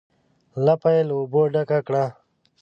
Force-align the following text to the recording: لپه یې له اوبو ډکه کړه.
لپه 0.65 0.89
یې 0.95 1.01
له 1.07 1.13
اوبو 1.19 1.41
ډکه 1.53 1.79
کړه. 1.87 2.05